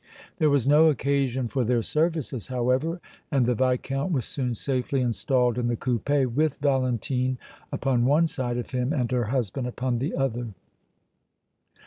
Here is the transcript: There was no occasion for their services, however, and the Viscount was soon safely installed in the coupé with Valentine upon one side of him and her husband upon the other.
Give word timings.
There 0.39 0.49
was 0.49 0.65
no 0.67 0.89
occasion 0.89 1.47
for 1.47 1.63
their 1.63 1.83
services, 1.83 2.47
however, 2.47 2.99
and 3.31 3.45
the 3.45 3.53
Viscount 3.53 4.11
was 4.11 4.25
soon 4.25 4.55
safely 4.55 4.99
installed 4.99 5.59
in 5.59 5.67
the 5.67 5.75
coupé 5.77 6.25
with 6.25 6.55
Valentine 6.57 7.37
upon 7.71 8.05
one 8.05 8.25
side 8.25 8.57
of 8.57 8.71
him 8.71 8.93
and 8.93 9.11
her 9.11 9.25
husband 9.25 9.67
upon 9.67 9.99
the 9.99 10.15
other. 10.15 10.55